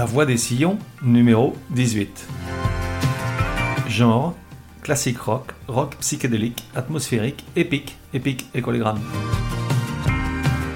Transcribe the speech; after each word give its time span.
La 0.00 0.06
voix 0.06 0.24
des 0.24 0.38
sillons, 0.38 0.78
numéro 1.02 1.54
18. 1.72 2.26
Genre, 3.86 4.34
classique 4.80 5.18
rock, 5.18 5.52
rock 5.68 5.94
psychédélique, 5.96 6.64
atmosphérique, 6.74 7.44
épique, 7.54 7.98
épique 8.14 8.48
et 8.54 8.62
collégramme. 8.62 8.98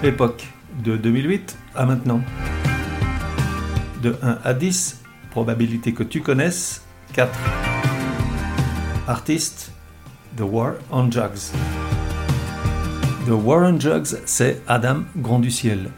Époque, 0.03 0.47
de 0.85 0.99
2008 0.99 1.57
à 1.75 1.87
maintenant. 1.87 2.21
De 4.03 4.15
1 4.21 4.41
à 4.45 4.53
10, 4.53 5.01
probabilité 5.31 5.95
que 5.95 6.03
tu 6.03 6.21
connaisses, 6.21 6.85
4. 7.15 7.33
Artiste, 9.09 9.73
The 10.37 10.43
War 10.43 10.75
on 10.91 11.05
Drugs. 11.05 11.55
The 13.25 13.31
War 13.31 13.63
on 13.63 13.79
Drugs, 13.79 14.19
c'est 14.27 14.61
Adam 14.69 15.05
Grand 15.17 15.39
du 15.39 15.51
Ciel. 15.51 15.89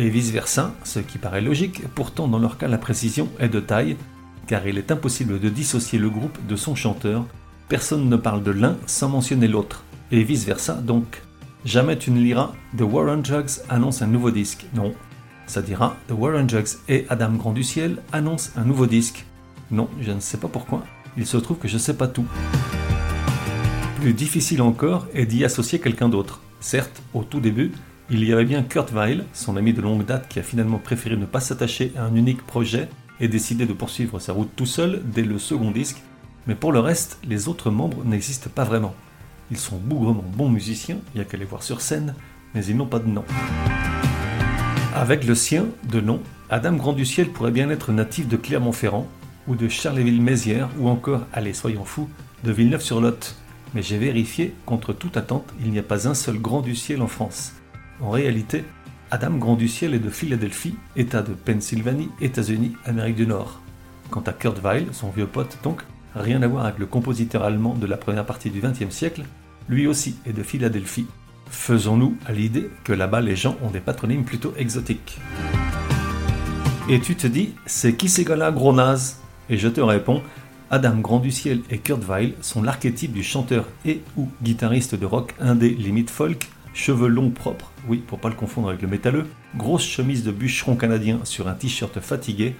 Et 0.00 0.08
vice-versa, 0.08 0.74
ce 0.82 0.98
qui 0.98 1.18
paraît 1.18 1.42
logique, 1.42 1.82
pourtant 1.94 2.26
dans 2.26 2.38
leur 2.38 2.56
cas 2.56 2.68
la 2.68 2.78
précision 2.78 3.28
est 3.38 3.50
de 3.50 3.60
taille, 3.60 3.98
car 4.46 4.66
il 4.66 4.78
est 4.78 4.90
impossible 4.90 5.38
de 5.38 5.50
dissocier 5.50 5.98
le 5.98 6.08
groupe 6.08 6.38
de 6.48 6.56
son 6.56 6.74
chanteur, 6.74 7.26
personne 7.68 8.08
ne 8.08 8.16
parle 8.16 8.42
de 8.42 8.50
l'un 8.50 8.78
sans 8.86 9.10
mentionner 9.10 9.46
l'autre, 9.46 9.84
et 10.10 10.24
vice-versa 10.24 10.72
donc. 10.72 11.20
Jamais 11.66 11.98
tu 11.98 12.10
ne 12.12 12.18
liras 12.18 12.54
The 12.78 12.80
War 12.80 13.14
on 13.14 13.18
Drugs 13.18 13.60
annonce 13.68 14.00
un 14.00 14.06
nouveau 14.06 14.30
disque, 14.30 14.64
non. 14.72 14.94
Ça 15.46 15.60
dira 15.60 15.94
The 16.08 16.12
War 16.12 16.34
on 16.34 16.44
Drugs 16.44 16.78
et 16.88 17.04
Adam 17.10 17.32
Grand 17.32 17.52
du 17.52 17.62
Ciel 17.62 17.98
annoncent 18.10 18.52
un 18.56 18.64
nouveau 18.64 18.86
disque. 18.86 19.26
Non, 19.70 19.86
je 20.00 20.12
ne 20.12 20.20
sais 20.20 20.38
pas 20.38 20.48
pourquoi, 20.48 20.82
il 21.18 21.26
se 21.26 21.36
trouve 21.36 21.58
que 21.58 21.68
je 21.68 21.76
sais 21.76 21.92
pas 21.94 22.08
tout. 22.08 22.24
Plus 24.00 24.14
difficile 24.14 24.62
encore 24.62 25.08
est 25.12 25.26
d'y 25.26 25.44
associer 25.44 25.78
quelqu'un 25.78 26.08
d'autre. 26.08 26.40
Certes, 26.60 27.02
au 27.12 27.22
tout 27.22 27.40
début, 27.40 27.72
il 28.10 28.24
y 28.24 28.32
avait 28.32 28.44
bien 28.44 28.62
Kurt 28.62 28.92
Weill, 28.92 29.24
son 29.32 29.56
ami 29.56 29.72
de 29.72 29.80
longue 29.80 30.04
date 30.04 30.28
qui 30.28 30.38
a 30.38 30.42
finalement 30.42 30.78
préféré 30.78 31.16
ne 31.16 31.26
pas 31.26 31.40
s'attacher 31.40 31.92
à 31.96 32.04
un 32.04 32.14
unique 32.14 32.44
projet 32.44 32.88
et 33.20 33.28
décidé 33.28 33.66
de 33.66 33.72
poursuivre 33.72 34.18
sa 34.18 34.32
route 34.32 34.50
tout 34.56 34.66
seul 34.66 35.02
dès 35.04 35.22
le 35.22 35.38
second 35.38 35.70
disque, 35.70 36.02
mais 36.46 36.54
pour 36.54 36.72
le 36.72 36.80
reste, 36.80 37.18
les 37.24 37.48
autres 37.48 37.70
membres 37.70 38.04
n'existent 38.04 38.50
pas 38.52 38.64
vraiment. 38.64 38.94
Ils 39.50 39.58
sont 39.58 39.76
bougrement 39.76 40.24
bons 40.26 40.48
musiciens, 40.48 40.98
il 41.14 41.18
n'y 41.18 41.20
a 41.22 41.24
qu'à 41.24 41.36
les 41.36 41.44
voir 41.44 41.62
sur 41.62 41.80
scène, 41.80 42.14
mais 42.54 42.64
ils 42.64 42.76
n'ont 42.76 42.86
pas 42.86 42.98
de 42.98 43.08
nom. 43.08 43.24
Avec 44.94 45.24
le 45.24 45.34
sien, 45.34 45.66
de 45.88 46.00
nom, 46.00 46.20
Adam 46.48 46.72
Grand 46.72 46.92
du 46.92 47.04
Ciel 47.04 47.28
pourrait 47.28 47.52
bien 47.52 47.70
être 47.70 47.92
natif 47.92 48.26
de 48.26 48.36
Clermont-Ferrand, 48.36 49.06
ou 49.46 49.54
de 49.54 49.68
Charleville-Mézières, 49.68 50.68
ou 50.78 50.88
encore, 50.88 51.26
allez 51.32 51.52
soyons 51.52 51.84
fous, 51.84 52.08
de 52.44 52.52
Villeneuve-sur-Lot 52.52 53.36
mais 53.74 53.82
j'ai 53.82 53.98
vérifié, 53.98 54.52
contre 54.66 54.92
toute 54.92 55.16
attente, 55.16 55.46
il 55.60 55.70
n'y 55.70 55.78
a 55.78 55.82
pas 55.82 56.08
un 56.08 56.14
seul 56.14 56.38
Grand 56.38 56.60
du 56.60 56.74
Ciel 56.74 57.02
en 57.02 57.06
France. 57.06 57.52
En 58.02 58.10
réalité, 58.10 58.64
Adam 59.10 59.32
Grand 59.32 59.56
du 59.56 59.68
Ciel 59.68 59.92
est 59.92 59.98
de 59.98 60.08
Philadelphie, 60.08 60.74
État 60.96 61.20
de 61.20 61.32
Pennsylvanie, 61.32 62.08
États-Unis, 62.20 62.72
Amérique 62.86 63.16
du 63.16 63.26
Nord. 63.26 63.60
Quant 64.10 64.22
à 64.22 64.32
Kurt 64.32 64.58
Weill, 64.62 64.86
son 64.92 65.10
vieux 65.10 65.26
pote 65.26 65.58
donc, 65.62 65.82
rien 66.14 66.42
à 66.42 66.48
voir 66.48 66.64
avec 66.64 66.78
le 66.78 66.86
compositeur 66.86 67.44
allemand 67.44 67.74
de 67.74 67.86
la 67.86 67.98
première 67.98 68.24
partie 68.24 68.50
du 68.50 68.60
XXe 68.60 68.94
siècle, 68.94 69.24
lui 69.68 69.86
aussi 69.86 70.16
est 70.26 70.32
de 70.32 70.42
Philadelphie. 70.42 71.06
Faisons-nous 71.50 72.16
à 72.26 72.32
l'idée 72.32 72.70
que 72.84 72.92
là-bas 72.92 73.20
les 73.20 73.36
gens 73.36 73.56
ont 73.62 73.70
des 73.70 73.80
patronymes 73.80 74.24
plutôt 74.24 74.54
exotiques. 74.56 75.18
Et 76.88 77.00
tu 77.00 77.16
te 77.16 77.26
dis, 77.26 77.54
c'est 77.66 77.94
qui 77.94 78.08
ces 78.08 78.24
gars-là, 78.24 78.50
gros 78.50 78.72
naze 78.72 79.20
Et 79.50 79.58
je 79.58 79.68
te 79.68 79.80
réponds, 79.80 80.22
Adam 80.70 80.96
Grand 80.96 81.18
du 81.18 81.30
Ciel 81.30 81.60
et 81.70 81.78
Kurt 81.78 82.02
Weill 82.08 82.34
sont 82.40 82.62
l'archétype 82.62 83.12
du 83.12 83.22
chanteur 83.22 83.66
et 83.84 84.00
ou 84.16 84.28
guitariste 84.42 84.94
de 84.94 85.04
rock 85.04 85.34
indé 85.40 85.70
limite 85.70 86.10
folk, 86.10 86.48
cheveux 86.74 87.08
longs 87.08 87.30
propres, 87.30 87.72
oui 87.88 87.98
pour 87.98 88.18
pas 88.18 88.28
le 88.28 88.34
confondre 88.34 88.68
avec 88.68 88.82
le 88.82 88.88
métalleux, 88.88 89.26
grosse 89.56 89.86
chemise 89.86 90.24
de 90.24 90.32
bûcheron 90.32 90.76
canadien 90.76 91.20
sur 91.24 91.48
un 91.48 91.54
t-shirt 91.54 92.00
fatigué, 92.00 92.54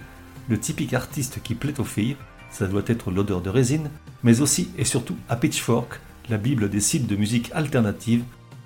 le 0.48 0.58
typique 0.58 0.94
artiste 0.94 1.40
qui 1.42 1.54
plaît 1.54 1.80
aux 1.80 1.84
filles, 1.84 2.16
ça 2.50 2.66
doit 2.66 2.82
être 2.86 3.10
l'odeur 3.10 3.40
de 3.40 3.50
résine, 3.50 3.90
mais 4.22 4.40
aussi 4.40 4.70
et 4.76 4.84
surtout 4.84 5.16
à 5.28 5.36
Pitchfork, 5.36 6.00
la 6.28 6.38
bible 6.38 6.68
des 6.68 6.80
sites 6.80 7.06
de 7.06 7.16
musique 7.16 7.50
alternative, 7.54 8.24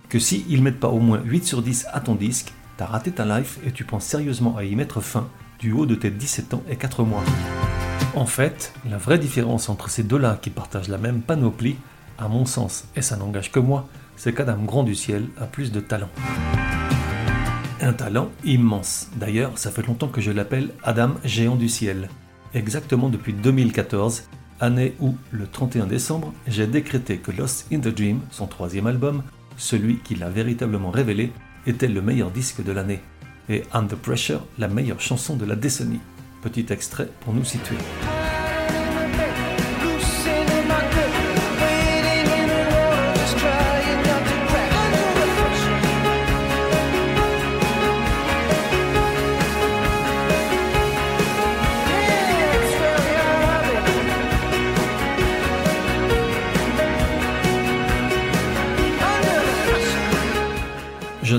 que 0.08 0.18
si 0.18 0.44
ils 0.48 0.62
mettent 0.62 0.80
pas 0.80 0.88
au 0.88 1.00
moins 1.00 1.20
8 1.24 1.44
sur 1.44 1.62
10 1.62 1.86
à 1.92 2.00
ton 2.00 2.14
disque, 2.14 2.52
t'as 2.76 2.86
raté 2.86 3.10
ta 3.10 3.24
life 3.24 3.58
et 3.66 3.72
tu 3.72 3.84
penses 3.84 4.04
sérieusement 4.04 4.56
à 4.56 4.64
y 4.64 4.74
mettre 4.74 5.00
fin 5.00 5.28
du 5.58 5.72
haut 5.72 5.86
de 5.86 5.94
tes 5.94 6.10
17 6.10 6.54
ans 6.54 6.62
et 6.68 6.76
4 6.76 7.04
mois. 7.04 7.22
En 8.14 8.26
fait, 8.26 8.72
la 8.88 8.96
vraie 8.96 9.18
différence 9.18 9.68
entre 9.68 9.90
ces 9.90 10.02
deux-là 10.02 10.38
qui 10.40 10.50
partagent 10.50 10.88
la 10.88 10.98
même 10.98 11.20
panoplie, 11.20 11.76
à 12.18 12.28
mon 12.28 12.46
sens, 12.46 12.84
et 12.94 13.02
ça 13.02 13.16
n'engage 13.16 13.50
que 13.50 13.58
moi, 13.58 13.88
c'est 14.16 14.32
qu'Adam 14.32 14.62
Grand 14.64 14.82
du 14.82 14.94
Ciel 14.94 15.26
a 15.38 15.46
plus 15.46 15.72
de 15.72 15.80
talent. 15.80 16.10
Un 17.80 17.92
talent 17.92 18.30
immense. 18.44 19.08
D'ailleurs, 19.16 19.58
ça 19.58 19.70
fait 19.70 19.86
longtemps 19.86 20.08
que 20.08 20.20
je 20.20 20.30
l'appelle 20.30 20.70
Adam 20.82 21.10
Géant 21.24 21.56
du 21.56 21.68
Ciel. 21.68 22.08
Exactement 22.54 23.08
depuis 23.08 23.32
2014, 23.32 24.24
année 24.60 24.94
où, 25.00 25.16
le 25.32 25.46
31 25.46 25.86
décembre, 25.86 26.32
j'ai 26.46 26.66
décrété 26.66 27.18
que 27.18 27.32
Lost 27.32 27.66
in 27.72 27.80
the 27.80 27.88
Dream, 27.88 28.20
son 28.30 28.46
troisième 28.46 28.86
album, 28.86 29.22
celui 29.56 29.98
qui 29.98 30.14
l'a 30.14 30.30
véritablement 30.30 30.90
révélé, 30.90 31.32
était 31.66 31.88
le 31.88 32.02
meilleur 32.02 32.30
disque 32.30 32.62
de 32.62 32.72
l'année, 32.72 33.00
et 33.48 33.62
Under 33.72 33.98
Pressure, 33.98 34.46
la 34.58 34.68
meilleure 34.68 35.00
chanson 35.00 35.36
de 35.36 35.44
la 35.44 35.56
décennie. 35.56 36.00
Petit 36.42 36.66
extrait 36.70 37.08
pour 37.20 37.34
nous 37.34 37.44
situer. 37.44 37.76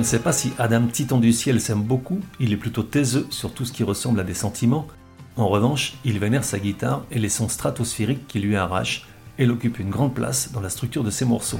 Ne 0.05 0.09
sais 0.11 0.19
pas 0.19 0.33
si 0.33 0.53
Adam 0.59 0.85
Titan 0.85 1.17
du 1.17 1.33
ciel 1.33 1.59
s'aime 1.59 1.81
beaucoup, 1.81 2.19
il 2.39 2.53
est 2.53 2.57
plutôt 2.57 2.83
taiseux 2.83 3.25
sur 3.31 3.51
tout 3.51 3.66
ce 3.66 3.73
qui 3.73 3.81
ressemble 3.81 4.19
à 4.19 4.23
des 4.23 4.35
sentiments. 4.35 4.85
En 5.35 5.47
revanche, 5.47 5.95
il 6.05 6.19
vénère 6.19 6.43
sa 6.43 6.59
guitare 6.59 7.03
et 7.09 7.17
les 7.17 7.27
sons 7.27 7.49
stratosphériques 7.49 8.27
qui 8.27 8.38
lui 8.38 8.55
arrachent, 8.55 9.07
elle 9.39 9.49
occupe 9.49 9.79
une 9.79 9.89
grande 9.89 10.13
place 10.13 10.51
dans 10.51 10.61
la 10.61 10.69
structure 10.69 11.03
de 11.03 11.09
ses 11.09 11.25
morceaux. 11.25 11.59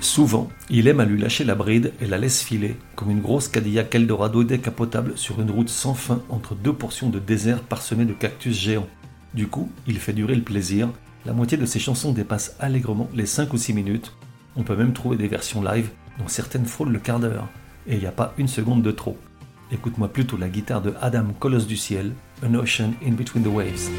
Souvent, 0.00 0.50
il 0.68 0.86
aime 0.86 1.00
à 1.00 1.06
lui 1.06 1.18
lâcher 1.18 1.44
la 1.44 1.54
bride 1.54 1.94
et 2.02 2.06
la 2.06 2.18
laisse 2.18 2.42
filer, 2.42 2.76
comme 2.96 3.10
une 3.10 3.22
grosse 3.22 3.48
Cadillac 3.48 3.94
Eldorado 3.94 4.44
décapotable 4.44 5.16
sur 5.16 5.40
une 5.40 5.50
route 5.50 5.70
sans 5.70 5.94
fin 5.94 6.20
entre 6.28 6.54
deux 6.54 6.74
portions 6.74 7.08
de 7.08 7.18
désert 7.18 7.62
parsemées 7.62 8.04
de 8.04 8.12
cactus 8.12 8.54
géants. 8.54 8.88
Du 9.32 9.46
coup, 9.46 9.70
il 9.86 9.98
fait 9.98 10.12
durer 10.12 10.34
le 10.34 10.42
plaisir, 10.42 10.90
la 11.24 11.32
moitié 11.32 11.56
de 11.56 11.64
ses 11.64 11.78
chansons 11.78 12.12
dépasse 12.12 12.56
allègrement 12.60 13.08
les 13.14 13.24
5 13.24 13.54
ou 13.54 13.56
6 13.56 13.72
minutes, 13.72 14.12
on 14.54 14.64
peut 14.64 14.76
même 14.76 14.92
trouver 14.92 15.16
des 15.16 15.28
versions 15.28 15.62
live 15.62 15.88
dont 16.18 16.28
certaines 16.28 16.66
frôlent 16.66 16.92
le 16.92 16.98
quart 16.98 17.20
d'heure, 17.20 17.48
et 17.86 17.94
il 17.94 18.00
n'y 18.00 18.06
a 18.06 18.12
pas 18.12 18.34
une 18.38 18.48
seconde 18.48 18.82
de 18.82 18.90
trop. 18.90 19.18
Écoute-moi 19.72 20.08
plutôt 20.08 20.36
la 20.36 20.48
guitare 20.48 20.82
de 20.82 20.94
Adam 21.00 21.26
Colosse 21.38 21.66
du 21.66 21.76
ciel, 21.76 22.12
An 22.44 22.54
Ocean 22.54 22.92
in 23.04 23.12
Between 23.12 23.42
the 23.42 23.48
Waves. 23.48 23.90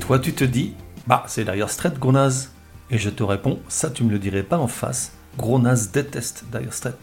Toi, 0.00 0.18
tu 0.18 0.32
te 0.32 0.42
dis, 0.44 0.74
bah, 1.06 1.24
c'est 1.28 1.44
d'ailleurs 1.44 1.70
Strait, 1.70 1.92
gros. 1.98 2.50
Et 2.90 2.98
je 2.98 3.10
te 3.10 3.22
réponds, 3.22 3.60
ça, 3.68 3.90
tu 3.90 4.02
me 4.02 4.10
le 4.10 4.18
dirais 4.18 4.42
pas 4.42 4.58
en 4.58 4.66
face. 4.66 5.12
Gros 5.38 5.60
déteste 5.92 6.44
d'ailleurs 6.50 6.74
Strait. 6.74 6.96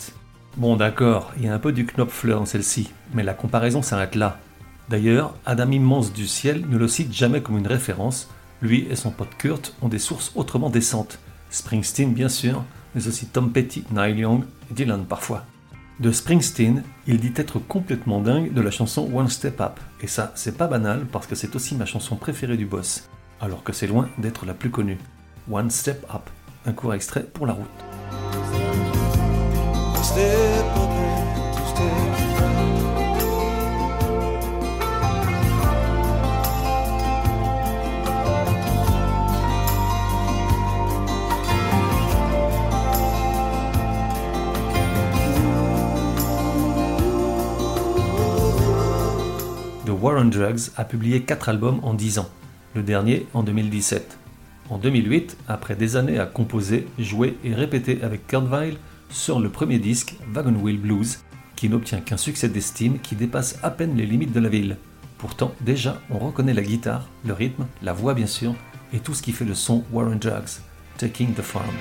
Bon, 0.57 0.75
d'accord, 0.75 1.31
il 1.38 1.45
y 1.45 1.47
a 1.47 1.53
un 1.53 1.59
peu 1.59 1.71
du 1.71 1.85
Knopfler 1.85 2.33
dans 2.33 2.45
celle-ci, 2.45 2.91
mais 3.13 3.23
la 3.23 3.33
comparaison 3.33 3.81
s'arrête 3.81 4.15
là. 4.15 4.39
D'ailleurs, 4.89 5.35
Adam 5.45 5.71
Immense 5.71 6.11
du 6.11 6.27
ciel 6.27 6.65
ne 6.67 6.77
le 6.77 6.88
cite 6.88 7.13
jamais 7.13 7.41
comme 7.41 7.57
une 7.57 7.67
référence, 7.67 8.29
lui 8.61 8.88
et 8.89 8.95
son 8.95 9.11
pote 9.11 9.35
Kurt 9.38 9.75
ont 9.81 9.88
des 9.88 9.99
sources 9.99 10.31
autrement 10.35 10.69
décentes. 10.69 11.19
Springsteen 11.49 12.13
bien 12.13 12.29
sûr, 12.29 12.63
mais 12.95 13.07
aussi 13.07 13.27
Tom 13.27 13.51
Petty, 13.51 13.83
Neil 13.91 14.17
Young 14.17 14.44
et 14.69 14.73
Dylan 14.73 15.05
parfois. 15.05 15.45
De 15.99 16.11
Springsteen, 16.11 16.83
il 17.07 17.19
dit 17.19 17.33
être 17.35 17.57
complètement 17.57 18.21
dingue 18.21 18.53
de 18.53 18.61
la 18.61 18.69
chanson 18.69 19.09
One 19.11 19.29
Step 19.29 19.59
Up, 19.59 19.79
et 19.99 20.05
ça 20.05 20.31
c'est 20.35 20.55
pas 20.55 20.67
banal 20.67 21.07
parce 21.11 21.25
que 21.25 21.33
c'est 21.33 21.55
aussi 21.55 21.73
ma 21.73 21.88
chanson 21.88 22.17
préférée 22.17 22.55
du 22.55 22.67
boss, 22.67 23.09
alors 23.41 23.63
que 23.63 23.73
c'est 23.73 23.88
loin 23.88 24.07
d'être 24.19 24.45
la 24.45 24.53
plus 24.53 24.69
connue. 24.69 24.99
One 25.51 25.71
Step 25.71 26.05
Up, 26.13 26.29
un 26.67 26.73
court 26.73 26.94
extrait 26.94 27.23
pour 27.23 27.47
la 27.47 27.53
route. 27.53 27.65
War 50.17 50.25
on 50.25 50.29
Drugs 50.29 50.71
a 50.77 50.83
publié 50.83 51.21
4 51.21 51.49
albums 51.49 51.79
en 51.83 51.93
10 51.93 52.17
ans, 52.17 52.29
le 52.73 52.81
dernier 52.81 53.27
en 53.35 53.43
2017. 53.43 54.17
En 54.71 54.79
2008, 54.79 55.37
après 55.47 55.75
des 55.75 55.95
années 55.95 56.17
à 56.17 56.25
composer, 56.25 56.87
jouer 56.97 57.37
et 57.43 57.53
répéter 57.53 58.01
avec 58.01 58.25
Kurt 58.25 58.47
Weill, 58.49 58.77
sort 59.11 59.39
le 59.39 59.49
premier 59.49 59.77
disque, 59.77 60.15
Wagon 60.33 60.55
Wheel 60.55 60.79
Blues, 60.79 61.19
qui 61.55 61.69
n'obtient 61.69 61.99
qu'un 61.99 62.17
succès 62.17 62.49
d'estime 62.49 62.97
qui 62.97 63.15
dépasse 63.15 63.59
à 63.61 63.69
peine 63.69 63.95
les 63.95 64.07
limites 64.07 64.33
de 64.33 64.39
la 64.39 64.49
ville. 64.49 64.77
Pourtant, 65.19 65.53
déjà, 65.61 66.01
on 66.09 66.17
reconnaît 66.17 66.55
la 66.55 66.63
guitare, 66.63 67.07
le 67.23 67.33
rythme, 67.33 67.67
la 67.83 67.93
voix 67.93 68.15
bien 68.15 68.25
sûr, 68.25 68.55
et 68.93 68.99
tout 68.99 69.13
ce 69.13 69.21
qui 69.21 69.33
fait 69.33 69.45
le 69.45 69.53
son 69.53 69.83
War 69.91 70.07
on 70.07 70.15
Drugs, 70.15 70.61
Taking 70.97 71.35
the 71.35 71.43
Farm. 71.43 71.75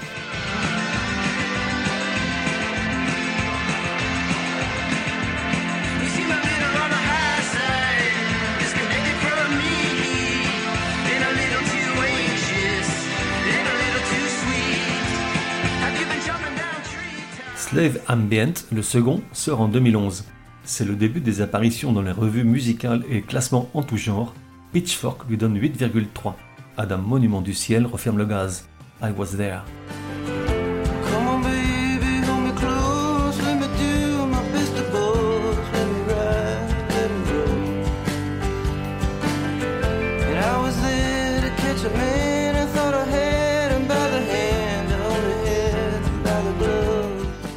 Slave 17.68 17.98
Ambient, 18.08 18.52
le 18.70 18.80
second, 18.80 19.22
sort 19.32 19.60
en 19.60 19.66
2011. 19.66 20.24
C'est 20.62 20.84
le 20.84 20.94
début 20.94 21.18
des 21.18 21.40
apparitions 21.40 21.92
dans 21.92 22.02
les 22.02 22.12
revues 22.12 22.44
musicales 22.44 23.02
et 23.10 23.22
classements 23.22 23.68
en 23.74 23.82
tout 23.82 23.96
genre. 23.96 24.32
Pitchfork 24.72 25.28
lui 25.28 25.36
donne 25.36 25.58
8,3. 25.58 26.34
Adam 26.76 26.98
Monument 26.98 27.40
du 27.40 27.54
Ciel 27.54 27.84
referme 27.84 28.18
le 28.18 28.24
gaz. 28.24 28.68
I 29.02 29.10
was 29.10 29.36
there. 29.36 29.62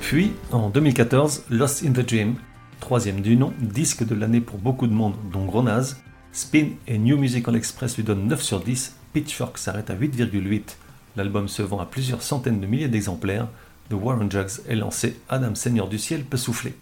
Puis, 0.09 0.31
en 0.51 0.71
2014, 0.71 1.43
Lost 1.51 1.85
in 1.85 1.91
the 1.91 1.99
Dream, 1.99 2.33
troisième 2.79 3.21
du 3.21 3.37
nom, 3.37 3.53
disque 3.61 4.03
de 4.03 4.15
l'année 4.15 4.41
pour 4.41 4.57
beaucoup 4.57 4.87
de 4.87 4.91
monde, 4.91 5.13
dont 5.31 5.45
Gronaz. 5.45 5.97
Spin 6.31 6.69
et 6.87 6.97
New 6.97 7.15
Musical 7.15 7.55
Express 7.55 7.95
lui 7.95 8.03
donnent 8.03 8.25
9 8.25 8.41
sur 8.41 8.59
10, 8.59 8.95
Pitchfork 9.13 9.59
s'arrête 9.59 9.91
à 9.91 9.95
8,8. 9.95 10.77
L'album 11.15 11.47
se 11.47 11.61
vend 11.61 11.79
à 11.79 11.85
plusieurs 11.85 12.23
centaines 12.23 12.59
de 12.59 12.65
milliers 12.65 12.87
d'exemplaires. 12.87 13.49
The 13.91 13.93
War 13.93 14.17
on 14.19 14.25
Drugs 14.25 14.61
est 14.67 14.73
lancé, 14.73 15.19
Adam 15.29 15.53
Seigneur 15.53 15.87
du 15.87 15.99
Ciel 15.99 16.23
peut 16.23 16.37
souffler. 16.37 16.73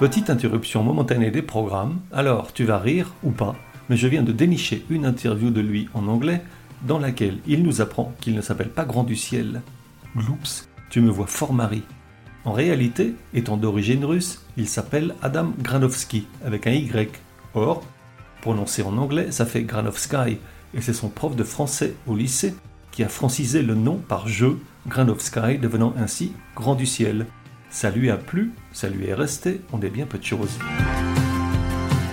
Petite 0.00 0.30
interruption 0.30 0.82
momentanée 0.82 1.30
des 1.30 1.42
programmes, 1.42 2.00
alors 2.10 2.52
tu 2.52 2.64
vas 2.64 2.80
rire 2.80 3.14
ou 3.22 3.30
pas, 3.30 3.54
mais 3.88 3.96
je 3.96 4.08
viens 4.08 4.24
de 4.24 4.32
dénicher 4.32 4.84
une 4.90 5.06
interview 5.06 5.50
de 5.50 5.60
lui 5.60 5.88
en 5.94 6.08
anglais 6.08 6.42
dans 6.88 6.98
laquelle 6.98 7.38
il 7.46 7.62
nous 7.62 7.80
apprend 7.80 8.12
qu'il 8.20 8.34
ne 8.34 8.40
s'appelle 8.40 8.70
pas 8.70 8.84
Grand 8.84 9.04
du 9.04 9.14
Ciel, 9.14 9.62
Gloops, 10.16 10.68
tu 10.90 11.00
me 11.00 11.10
vois 11.10 11.26
fort 11.26 11.52
mari. 11.52 11.82
En 12.44 12.52
réalité, 12.52 13.14
étant 13.32 13.56
d'origine 13.56 14.04
russe, 14.04 14.44
il 14.56 14.68
s'appelle 14.68 15.14
Adam 15.22 15.52
Granovsky 15.60 16.26
avec 16.44 16.66
un 16.66 16.72
Y. 16.72 17.20
Or, 17.54 17.82
prononcé 18.42 18.82
en 18.82 18.98
anglais, 18.98 19.32
ça 19.32 19.46
fait 19.46 19.62
Granovsky, 19.62 20.38
et 20.74 20.80
c'est 20.80 20.92
son 20.92 21.08
prof 21.08 21.34
de 21.34 21.44
français 21.44 21.94
au 22.06 22.14
lycée 22.14 22.54
qui 22.92 23.02
a 23.02 23.08
francisé 23.08 23.62
le 23.62 23.74
nom 23.74 23.96
par 23.96 24.28
jeu, 24.28 24.58
Granovsky 24.86 25.58
devenant 25.58 25.94
ainsi 25.98 26.32
Grand 26.54 26.74
du 26.74 26.86
Ciel. 26.86 27.26
Ça 27.70 27.90
lui 27.90 28.10
a 28.10 28.16
plu, 28.16 28.52
ça 28.72 28.88
lui 28.88 29.06
est 29.06 29.14
resté, 29.14 29.62
on 29.72 29.80
est 29.80 29.90
bien 29.90 30.06
peu 30.06 30.18
de 30.18 30.24
choses. 30.24 30.58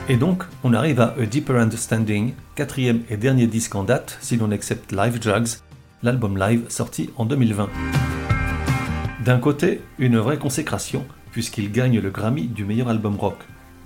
Et 0.09 0.18
donc, 0.18 0.44
on 0.63 0.74
arrive 0.74 1.00
à 1.00 1.13
A 1.19 1.25
Deeper 1.25 1.56
Understanding, 1.56 2.33
quatrième 2.56 3.01
et 3.09 3.18
dernier 3.18 3.47
disque 3.47 3.75
en 3.75 3.83
date, 3.83 4.18
si 4.21 4.38
l'on 4.38 4.51
accepte 4.51 4.92
Live 4.92 5.19
Drugs, 5.19 5.59
l'album 6.03 6.38
live 6.38 6.65
sorti 6.69 7.09
en 7.18 7.25
2020. 7.25 7.69
D'un 9.24 9.39
côté, 9.39 9.81
une 10.00 10.18
vraie 10.18 10.39
consécration, 10.39 11.06
puisqu'il 11.31 11.71
gagne 11.71 12.00
le 12.00 12.09
Grammy 12.09 12.48
du 12.48 12.65
meilleur 12.65 12.89
album 12.89 13.15
rock. 13.15 13.38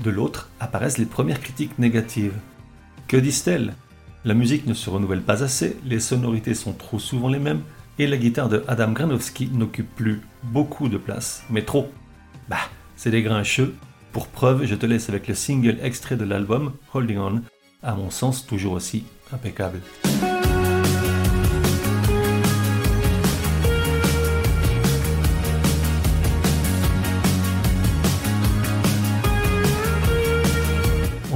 De 0.03 0.09
l'autre, 0.09 0.49
apparaissent 0.59 0.97
les 0.97 1.05
premières 1.05 1.41
critiques 1.41 1.77
négatives. 1.77 2.33
Que 3.07 3.17
disent-elles? 3.17 3.73
La 4.23 4.33
musique 4.33 4.65
ne 4.65 4.73
se 4.73 4.89
renouvelle 4.89 5.21
pas 5.21 5.43
assez, 5.43 5.77
les 5.85 5.99
sonorités 5.99 6.55
sont 6.55 6.73
trop 6.73 6.99
souvent 6.99 7.29
les 7.29 7.39
mêmes, 7.39 7.61
et 7.99 8.07
la 8.07 8.17
guitare 8.17 8.49
de 8.49 8.63
Adam 8.67 8.91
Granowski 8.91 9.49
n'occupe 9.53 9.93
plus 9.95 10.21
beaucoup 10.43 10.89
de 10.89 10.97
place, 10.97 11.43
mais 11.49 11.61
trop. 11.61 11.91
Bah, 12.49 12.57
c'est 12.95 13.11
des 13.11 13.21
grincheux. 13.21 13.75
Pour 14.11 14.27
preuve, 14.27 14.65
je 14.65 14.75
te 14.75 14.85
laisse 14.85 15.09
avec 15.09 15.27
le 15.27 15.35
single 15.35 15.77
extrait 15.81 16.15
de 16.15 16.25
l'album, 16.25 16.73
Holding 16.93 17.17
On, 17.17 17.41
à 17.83 17.95
mon 17.95 18.09
sens 18.09 18.47
toujours 18.47 18.73
aussi 18.73 19.05
impeccable. 19.31 19.81